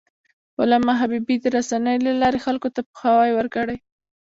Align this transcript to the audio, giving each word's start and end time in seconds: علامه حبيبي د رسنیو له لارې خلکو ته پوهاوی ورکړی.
علامه 0.61 0.93
حبيبي 1.01 1.35
د 1.39 1.45
رسنیو 1.55 2.03
له 2.05 2.11
لارې 2.21 2.39
خلکو 2.45 2.67
ته 2.75 2.81
پوهاوی 2.89 3.31
ورکړی. 3.35 3.77